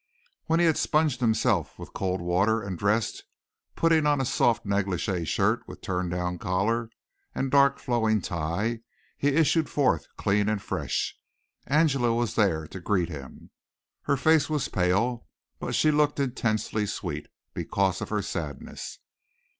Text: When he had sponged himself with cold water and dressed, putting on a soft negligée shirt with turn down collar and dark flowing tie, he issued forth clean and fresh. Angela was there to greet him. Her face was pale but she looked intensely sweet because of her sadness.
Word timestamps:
When 0.47 0.59
he 0.59 0.65
had 0.65 0.79
sponged 0.79 1.19
himself 1.19 1.77
with 1.77 1.93
cold 1.93 2.21
water 2.21 2.59
and 2.63 2.75
dressed, 2.75 3.23
putting 3.75 4.07
on 4.07 4.19
a 4.19 4.25
soft 4.25 4.65
negligée 4.65 5.27
shirt 5.27 5.67
with 5.67 5.81
turn 5.81 6.09
down 6.09 6.39
collar 6.39 6.89
and 7.35 7.51
dark 7.51 7.77
flowing 7.77 8.19
tie, 8.19 8.79
he 9.15 9.27
issued 9.27 9.69
forth 9.69 10.07
clean 10.17 10.49
and 10.49 10.59
fresh. 10.59 11.15
Angela 11.67 12.15
was 12.15 12.33
there 12.33 12.65
to 12.69 12.79
greet 12.79 13.09
him. 13.09 13.51
Her 14.01 14.17
face 14.17 14.49
was 14.49 14.69
pale 14.69 15.27
but 15.59 15.75
she 15.75 15.91
looked 15.91 16.19
intensely 16.19 16.87
sweet 16.87 17.27
because 17.53 18.01
of 18.01 18.09
her 18.09 18.23
sadness. 18.23 18.97